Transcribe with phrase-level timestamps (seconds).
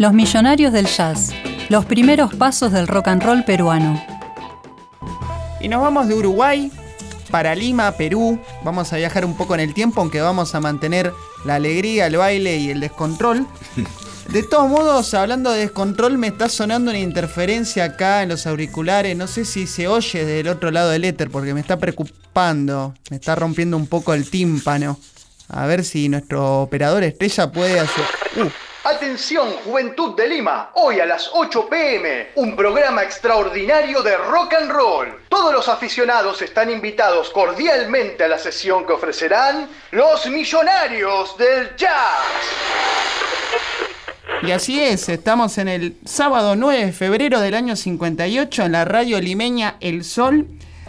[0.00, 1.28] Los millonarios del jazz,
[1.68, 4.02] los primeros pasos del rock and roll peruano.
[5.60, 6.72] Y nos vamos de Uruguay
[7.30, 8.40] para Lima, Perú.
[8.64, 11.12] Vamos a viajar un poco en el tiempo, aunque vamos a mantener
[11.44, 13.46] la alegría, el baile y el descontrol.
[14.32, 19.14] De todos modos, hablando de descontrol, me está sonando una interferencia acá en los auriculares.
[19.18, 22.94] No sé si se oye del otro lado del éter porque me está preocupando.
[23.10, 24.98] Me está rompiendo un poco el tímpano.
[25.48, 28.04] A ver si nuestro operador estrella puede hacer.
[28.36, 28.69] Uh.
[28.82, 34.70] Atención, Juventud de Lima, hoy a las 8 pm, un programa extraordinario de rock and
[34.70, 35.20] roll.
[35.28, 42.24] Todos los aficionados están invitados cordialmente a la sesión que ofrecerán los millonarios del jazz.
[44.44, 48.86] Y así es, estamos en el sábado 9 de febrero del año 58 en la
[48.86, 50.46] radio limeña El Sol.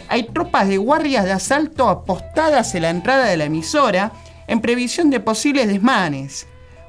[0.08, 4.12] Hay tropas de guardias de asalto apostadas en la entrada de la emisora
[4.46, 6.46] en previsión de posibles desmanes.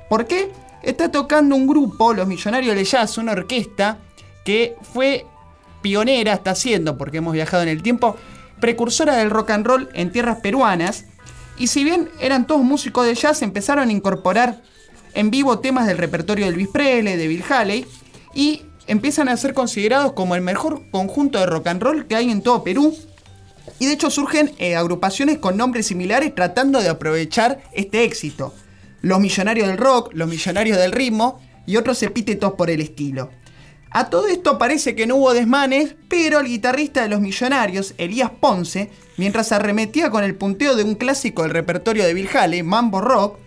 [0.08, 0.49] ¿Por qué?
[0.84, 3.98] Está tocando un grupo, Los Millonarios de Jazz, una orquesta
[4.46, 5.26] que fue
[5.81, 8.17] pionera, está siendo, porque hemos viajado en el tiempo,
[8.59, 11.06] precursora del rock and roll en tierras peruanas.
[11.58, 14.62] Y si bien eran todos músicos de jazz, empezaron a incorporar
[15.14, 17.86] en vivo temas del repertorio de Elvis Presley, de Bill Haley,
[18.34, 22.30] y empiezan a ser considerados como el mejor conjunto de rock and roll que hay
[22.30, 22.95] en todo Perú.
[23.80, 28.53] Y de hecho surgen eh, agrupaciones con nombres similares tratando de aprovechar este éxito
[29.04, 33.30] los millonarios del rock, los millonarios del ritmo y otros epítetos por el estilo.
[33.92, 38.31] A todo esto parece que no hubo desmanes, pero el guitarrista de los millonarios, Elías
[38.40, 42.30] Ponce, mientras arremetía con el punteo de un clásico del repertorio de Bill
[42.64, 43.38] Mambo Rock,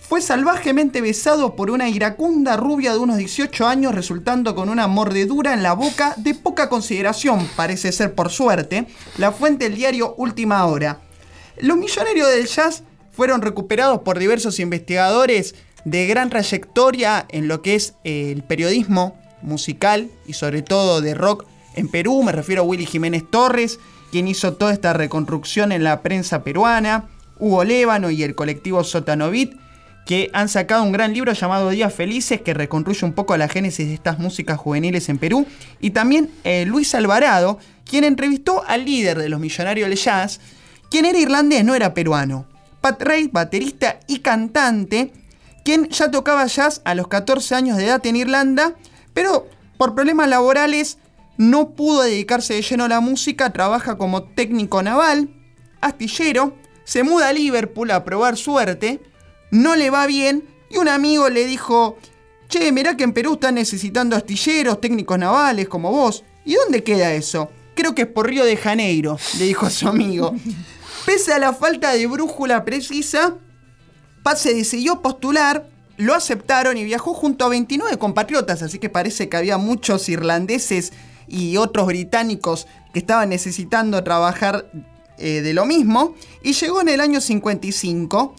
[0.00, 5.52] fue salvajemente besado por una iracunda rubia de unos 18 años, resultando con una mordedura
[5.52, 8.86] en la boca de poca consideración, parece ser por suerte,
[9.18, 11.02] la fuente del diario Última Hora.
[11.58, 12.84] Los millonarios del jazz
[13.18, 19.18] fueron recuperados por diversos investigadores de gran trayectoria en lo que es eh, el periodismo
[19.42, 21.44] musical y sobre todo de rock
[21.74, 22.22] en Perú.
[22.22, 23.80] Me refiero a Willy Jiménez Torres,
[24.12, 27.08] quien hizo toda esta reconstrucción en la prensa peruana,
[27.40, 29.52] Hugo Lévano y el colectivo Sotanovit,
[30.06, 33.88] que han sacado un gran libro llamado Días Felices, que reconstruye un poco la génesis
[33.88, 35.44] de estas músicas juveniles en Perú.
[35.80, 40.38] Y también eh, Luis Alvarado, quien entrevistó al líder de los Millonarios del Jazz,
[40.88, 42.46] quien era irlandés, no era peruano.
[42.80, 45.12] Pat Ray, baterista y cantante,
[45.64, 48.74] quien ya tocaba jazz a los 14 años de edad en Irlanda,
[49.14, 50.98] pero por problemas laborales
[51.36, 55.30] no pudo dedicarse de lleno a la música, trabaja como técnico naval,
[55.80, 59.00] astillero, se muda a Liverpool a probar suerte,
[59.50, 61.98] no le va bien y un amigo le dijo,
[62.48, 66.24] che, mirá que en Perú están necesitando astilleros, técnicos navales como vos.
[66.44, 67.50] ¿Y dónde queda eso?
[67.74, 70.34] Creo que es por Río de Janeiro, le dijo a su amigo.
[71.08, 73.36] Pese a la falta de brújula precisa,
[74.22, 79.30] Paz se decidió postular, lo aceptaron y viajó junto a 29 compatriotas, así que parece
[79.30, 80.92] que había muchos irlandeses
[81.26, 84.70] y otros británicos que estaban necesitando trabajar
[85.16, 88.34] eh, de lo mismo, y llegó en el año 55.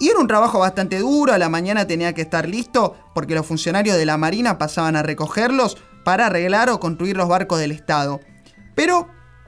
[0.00, 3.46] Y era un trabajo bastante duro, a la mañana tenía que estar listo porque los
[3.46, 8.20] funcionarios de la Marina pasaban a recogerlos para arreglar o construir los barcos del Estado.
[8.74, 9.06] Pero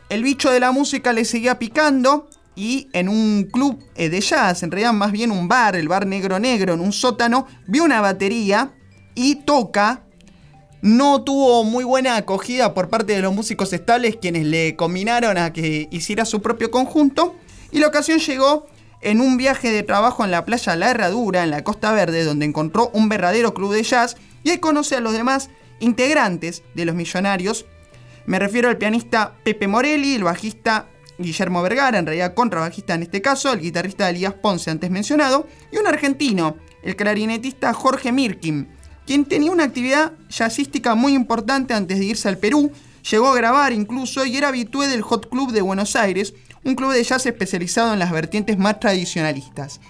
[0.08, 4.62] el bicho de la música le seguía picando y en un club eh, de jazz,
[4.62, 8.00] en realidad más bien un bar, el bar Negro Negro, en un sótano, vio una
[8.00, 8.74] batería
[9.14, 10.02] y toca.
[10.82, 15.52] No tuvo muy buena acogida por parte de los músicos estables quienes le combinaron a
[15.52, 17.34] que hiciera su propio conjunto
[17.72, 18.66] y la ocasión llegó
[19.00, 22.46] en un viaje de trabajo en la playa La Herradura, en la Costa Verde, donde
[22.46, 25.50] encontró un verdadero club de jazz y ahí conoce a los demás
[25.80, 27.66] integrantes de los millonarios.
[28.26, 30.88] Me refiero al pianista Pepe Morelli, el bajista
[31.18, 35.78] Guillermo Vergara, en realidad contrabajista en este caso, el guitarrista Elías Ponce antes mencionado, y
[35.78, 38.68] un argentino, el clarinetista Jorge Mirkin,
[39.06, 42.72] quien tenía una actividad jazzística muy importante antes de irse al Perú,
[43.10, 46.92] llegó a grabar incluso y era habitué del Hot Club de Buenos Aires, un club
[46.92, 49.80] de jazz especializado en las vertientes más tradicionalistas.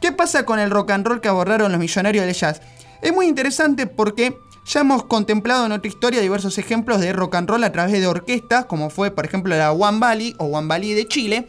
[0.00, 2.60] ¿Qué pasa con el rock and roll que abordaron los millonarios del jazz?
[3.00, 4.36] Es muy interesante porque
[4.68, 8.06] ya hemos contemplado en otra historia diversos ejemplos de rock and roll a través de
[8.06, 11.48] orquestas, como fue por ejemplo la One Valley o One Valley de Chile.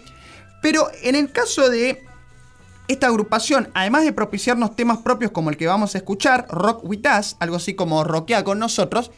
[0.62, 2.06] Pero en el caso de
[2.88, 7.06] esta agrupación, además de propiciarnos temas propios como el que vamos a escuchar, Rock With
[7.20, 9.12] Us, algo así como Rockea con nosotros,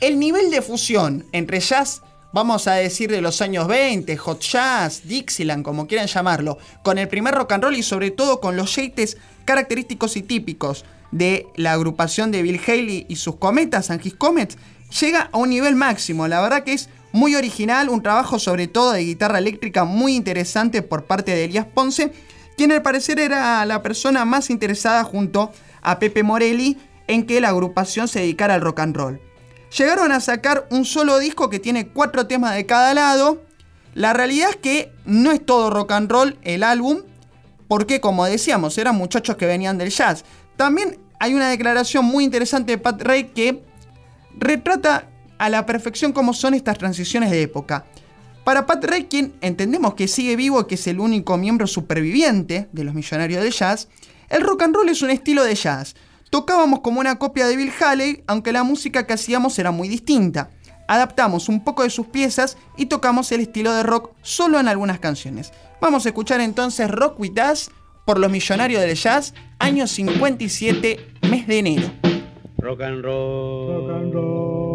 [0.00, 2.02] el nivel de fusión entre jazz,
[2.32, 7.08] vamos a decir de los años 20, hot jazz, Dixieland, como quieran llamarlo, con el
[7.08, 11.72] primer rock and roll y sobre todo con los jeites característicos y típicos de la
[11.72, 14.58] agrupación de Bill Haley y sus cometas, and His Comets,
[15.00, 16.28] llega a un nivel máximo.
[16.28, 20.82] La verdad que es muy original, un trabajo sobre todo de guitarra eléctrica muy interesante
[20.82, 22.12] por parte de Elías Ponce,
[22.56, 27.48] quien al parecer era la persona más interesada junto a Pepe Morelli en que la
[27.48, 29.20] agrupación se dedicara al rock and roll.
[29.76, 33.42] Llegaron a sacar un solo disco que tiene cuatro temas de cada lado.
[33.94, 37.02] La realidad es que no es todo rock and roll el álbum,
[37.68, 40.24] porque como decíamos, eran muchachos que venían del jazz.
[40.56, 43.62] También hay una declaración muy interesante de Pat Ray que
[44.38, 45.08] retrata
[45.38, 47.86] a la perfección cómo son estas transiciones de época.
[48.44, 52.68] Para Pat Ray, quien entendemos que sigue vivo y que es el único miembro superviviente
[52.72, 53.88] de los millonarios de jazz,
[54.28, 55.94] el rock and roll es un estilo de jazz.
[56.30, 60.50] Tocábamos como una copia de Bill Haley, aunque la música que hacíamos era muy distinta.
[60.88, 65.00] Adaptamos un poco de sus piezas y tocamos el estilo de rock solo en algunas
[65.00, 65.52] canciones.
[65.80, 67.70] Vamos a escuchar entonces Rock With Us
[68.06, 70.98] por los millonarios del jazz, año 57,
[71.28, 71.90] mes de enero.
[72.58, 73.88] Rock and roll.
[73.88, 74.65] Rock and roll.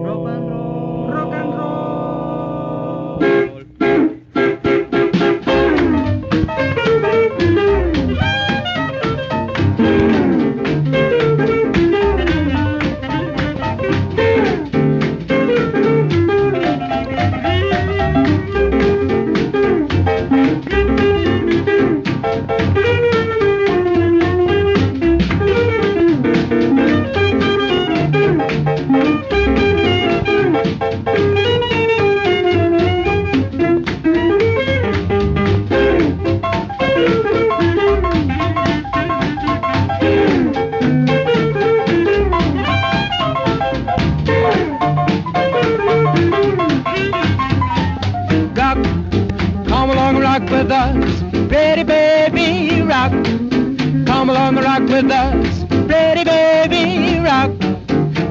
[55.04, 57.52] with us, pretty baby, rock.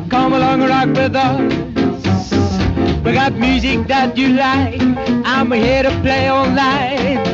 [0.08, 1.52] Come along, rock with us.
[3.04, 4.80] We got music that you like.
[5.24, 7.26] I'm here to play all night.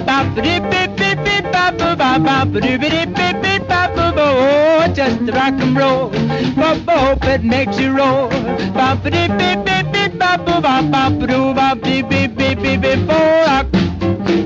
[4.18, 6.10] Oh, just rock and roll.
[6.56, 8.30] Bop, hope it makes you roll.
[8.72, 11.16] Bop, bop, bop, bop, bop.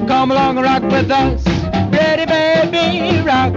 [0.08, 1.44] Come along, rock with us.
[1.92, 3.54] Pretty baby, rock.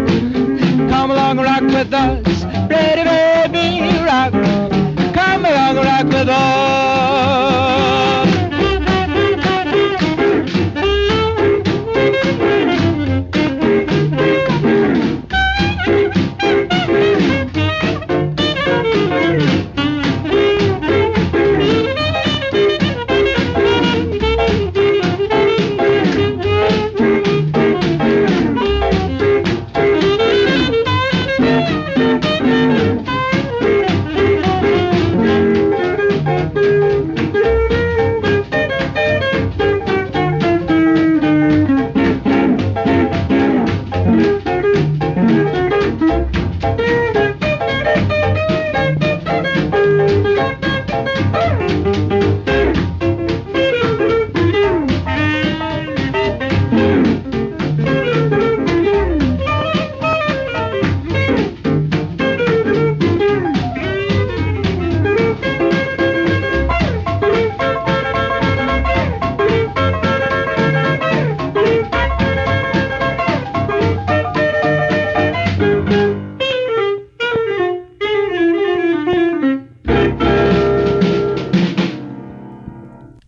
[0.94, 2.44] Come along and rock with us.
[2.68, 4.32] Pretty baby, rock.
[5.12, 6.93] Come along and rock with us.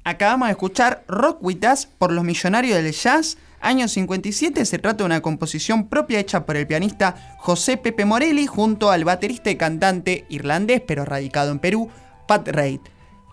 [0.07, 4.63] Acabamos de escuchar Rock With Us por los Millonarios del Jazz, año 57.
[4.63, 9.03] Se trata de una composición propia hecha por el pianista José Pepe Morelli junto al
[9.03, 11.89] baterista y cantante irlandés, pero radicado en Perú,
[12.27, 12.81] Pat Reid.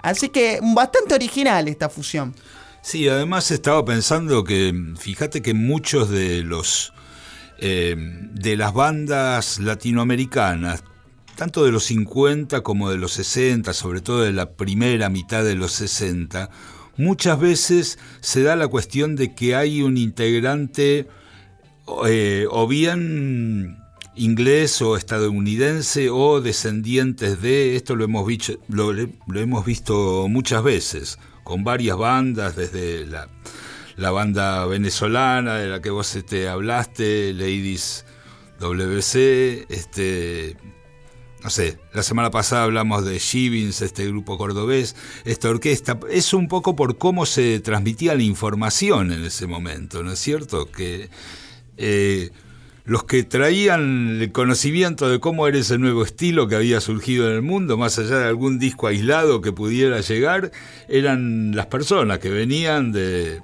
[0.03, 2.35] Así que bastante original esta fusión.
[2.81, 6.95] Sí, además estaba pensando que, fíjate que muchos de los
[7.59, 10.85] eh, de las bandas latinoamericanas,
[11.43, 15.57] tanto de los 50 como de los 60, sobre todo de la primera mitad de
[15.57, 16.51] los 60,
[16.97, 21.09] muchas veces se da la cuestión de que hay un integrante
[22.07, 23.77] eh, o bien
[24.15, 28.25] inglés o estadounidense o descendientes de, esto lo hemos,
[29.67, 33.29] visto, muchas veces, con varias bandas, desde la,
[33.97, 38.05] la banda venezolana de la que vos te hablaste, Ladies
[38.61, 40.57] WC, este,
[41.43, 44.95] no sé, la semana pasada hablamos de Shivins, este grupo cordobés,
[45.25, 50.13] esta orquesta, es un poco por cómo se transmitía la información en ese momento, ¿no
[50.13, 50.71] es cierto?
[50.71, 51.11] Que
[51.77, 52.31] eh,
[52.85, 57.35] los que traían el conocimiento de cómo era ese nuevo estilo que había surgido en
[57.35, 60.53] el mundo, más allá de algún disco aislado que pudiera llegar,
[60.89, 63.41] eran las personas que venían de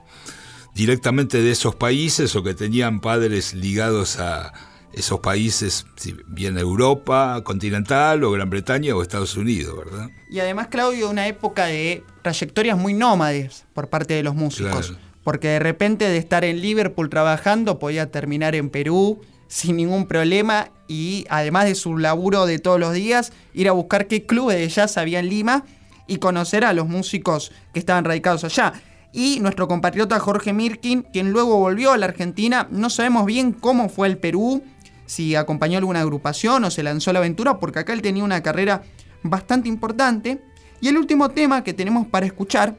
[0.75, 4.53] directamente de esos países o que tenían padres ligados a
[4.99, 10.11] esos países, si bien Europa continental o Gran Bretaña o Estados Unidos, ¿verdad?
[10.29, 14.95] Y además, Claudio, una época de trayectorias muy nómades por parte de los músicos.
[15.23, 20.71] Porque de repente de estar en Liverpool trabajando podía terminar en Perú sin ningún problema
[20.89, 24.69] y además de su laburo de todos los días, ir a buscar qué clubes de
[24.69, 25.65] jazz había en Lima
[26.07, 28.73] y conocer a los músicos que estaban radicados allá.
[29.13, 33.89] Y nuestro compatriota Jorge Mirkin, quien luego volvió a la Argentina, no sabemos bien cómo
[33.89, 34.63] fue el Perú,
[35.09, 38.43] si acompañó alguna agrupación o se lanzó a la aventura, porque acá él tenía una
[38.43, 38.83] carrera
[39.23, 40.41] bastante importante.
[40.83, 42.77] Y el último tema que tenemos para escuchar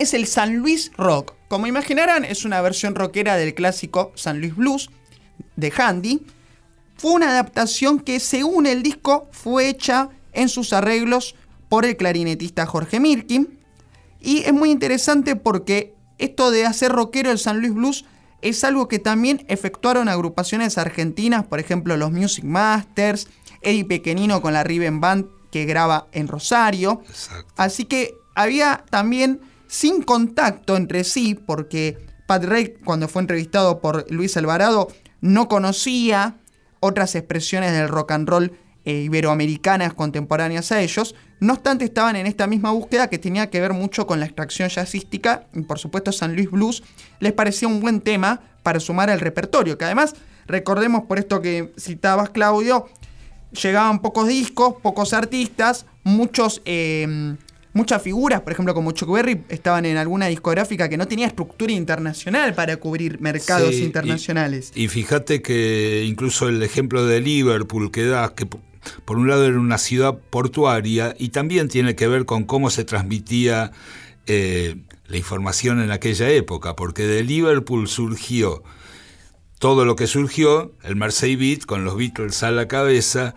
[0.00, 1.34] es el San Luis Rock.
[1.46, 4.90] Como imaginarán, es una versión rockera del clásico San Luis Blues
[5.54, 6.26] de Handy.
[6.96, 11.36] Fue una adaptación que, según el disco, fue hecha en sus arreglos
[11.68, 13.60] por el clarinetista Jorge Mirkin.
[14.20, 18.04] Y es muy interesante porque esto de hacer rockero el San Luis Blues
[18.42, 23.28] es algo que también efectuaron agrupaciones argentinas, por ejemplo los Music Masters,
[23.62, 27.02] Eddie Pequenino con la Riven Band que graba en Rosario.
[27.56, 34.10] Así que había también sin contacto entre sí, porque Pat Ray, cuando fue entrevistado por
[34.10, 34.88] Luis Alvarado,
[35.20, 36.38] no conocía
[36.80, 42.26] otras expresiones del rock and roll eh, iberoamericanas contemporáneas a ellos, no obstante estaban en
[42.26, 46.10] esta misma búsqueda que tenía que ver mucho con la extracción jazzística y por supuesto
[46.10, 46.82] San Luis Blues
[47.20, 50.14] les parecía un buen tema para sumar al repertorio, que además,
[50.46, 52.88] recordemos por esto que citabas Claudio,
[53.52, 56.62] llegaban pocos discos, pocos artistas, muchos...
[56.64, 57.36] Eh,
[57.74, 61.72] muchas figuras, por ejemplo como Chuck Berry, estaban en alguna discográfica que no tenía estructura
[61.72, 64.72] internacional para cubrir mercados internacionales.
[64.74, 68.48] Y, fíjate que incluso el ejemplo de Liverpool que da, que
[69.04, 72.84] por un lado era una ciudad portuaria y también tiene que ver con cómo se
[72.84, 73.72] transmitía
[74.26, 78.62] eh, la información en aquella época, porque de Liverpool surgió
[79.58, 83.34] todo lo que surgió, el Marseille Beat con los Beatles a la cabeza,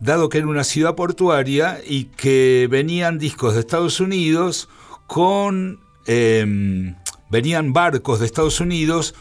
[0.00, 4.68] dado que era una ciudad portuaria y que venían discos de Estados Unidos
[5.06, 5.80] con...
[6.06, 6.96] Em,
[7.30, 9.14] venían barcos de Estados Unidos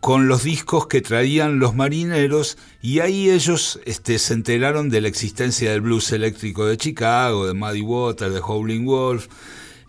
[0.00, 5.08] con los discos que traían los marineros y ahí ellos este, se enteraron de la
[5.08, 9.28] existencia del blues eléctrico de Chicago, de Muddy Water, de Howling Wolf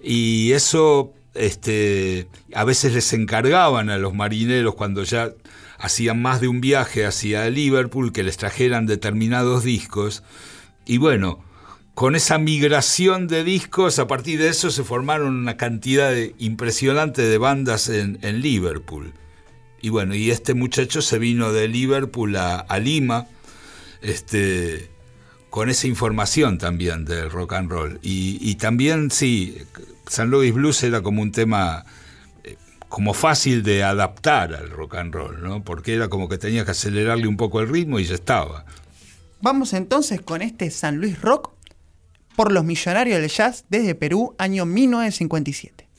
[0.03, 5.31] y eso este, a veces les encargaban a los marineros cuando ya
[5.79, 10.23] hacían más de un viaje hacia Liverpool que les trajeran determinados discos
[10.85, 11.39] y bueno,
[11.93, 17.37] con esa migración de discos, a partir de eso se formaron una cantidad impresionante de
[17.37, 19.13] bandas en Liverpool.
[19.81, 23.27] Y bueno, y este muchacho se vino de Liverpool a, Lima,
[24.01, 24.89] este,
[25.49, 27.99] con esa información también del rock and roll.
[28.03, 29.57] Y, también, sí,
[30.07, 31.85] San Luis Blues era como un tema
[32.43, 32.57] eh,
[32.89, 35.63] como fácil de adaptar al rock and roll, ¿no?
[35.63, 38.65] Porque era como que tenía que acelerarle un poco el ritmo y ya estaba.
[39.41, 41.51] Vamos entonces con este San Luis Rock
[42.35, 45.90] por los millonarios del jazz desde Perú, año 1957.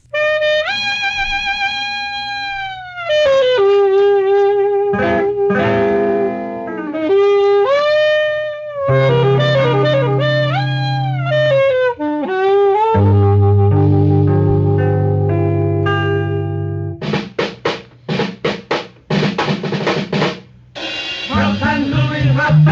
[22.36, 22.71] Bye.